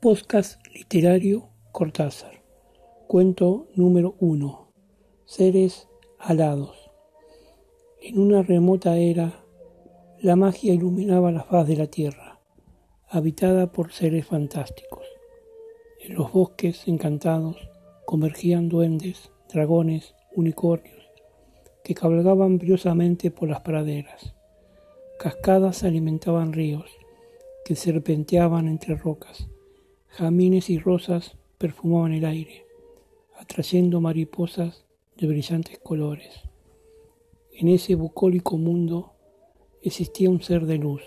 [0.00, 2.42] Podcast literario Cortázar.
[3.06, 4.72] Cuento número uno.
[5.26, 5.88] Seres
[6.18, 6.90] alados.
[8.00, 9.44] En una remota era,
[10.22, 12.40] la magia iluminaba la faz de la tierra,
[13.10, 15.04] habitada por seres fantásticos.
[16.02, 17.58] En los bosques encantados
[18.06, 21.10] convergían duendes, dragones, unicornios,
[21.84, 24.34] que cabalgaban briosamente por las praderas.
[25.18, 26.90] Cascadas alimentaban ríos,
[27.66, 29.50] que serpenteaban entre rocas
[30.10, 32.66] Jamines y rosas perfumaban el aire,
[33.38, 34.84] atrayendo mariposas
[35.16, 36.42] de brillantes colores.
[37.52, 39.12] En ese bucólico mundo
[39.82, 41.02] existía un ser de luz,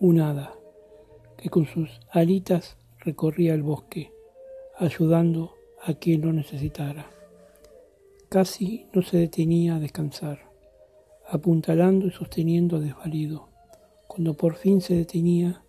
[0.00, 0.54] un hada,
[1.38, 4.12] que con sus alitas recorría el bosque,
[4.76, 7.10] ayudando a quien lo necesitara.
[8.28, 10.50] Casi no se detenía a descansar,
[11.26, 13.48] apuntalando y sosteniendo desvalido.
[14.06, 15.62] Cuando por fin se detenía,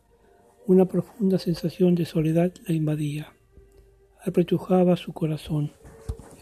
[0.67, 3.34] una profunda sensación de soledad la invadía,
[4.21, 5.71] apretujaba su corazón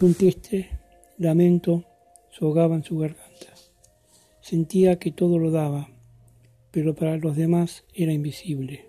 [0.02, 0.80] y un triste
[1.20, 1.86] lamento
[2.32, 3.54] sogaba en su garganta.
[4.42, 5.90] Sentía que todo lo daba,
[6.72, 8.88] pero para los demás era invisible,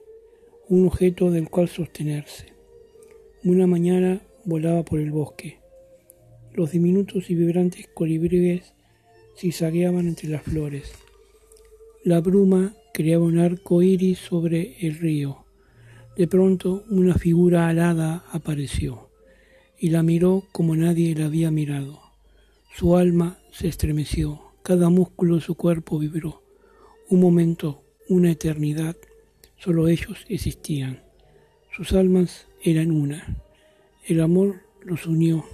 [0.71, 2.55] un objeto del cual sostenerse.
[3.45, 5.59] Una mañana volaba por el bosque.
[6.55, 8.73] Los diminutos y vibrantes colibríes
[9.37, 10.93] zigzagueaban entre las flores.
[12.05, 15.45] La bruma creaba un arco iris sobre el río.
[16.17, 19.11] De pronto una figura alada apareció
[19.79, 22.01] y la miró como nadie la había mirado.
[22.75, 26.43] Su alma se estremeció, cada músculo de su cuerpo vibró.
[27.11, 28.97] Un momento, una eternidad,
[29.59, 31.03] solo ellos existían.
[31.77, 33.37] Sus almas eran una.
[34.07, 35.45] El amor los unió,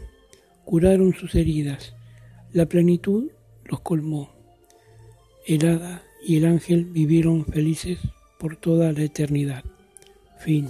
[0.65, 1.97] curaron sus heridas,
[2.53, 3.33] la plenitud
[3.65, 4.31] los colmó.
[5.45, 7.99] El hada y el ángel vivieron felices
[8.39, 9.65] por toda la eternidad.
[10.41, 10.69] Fin.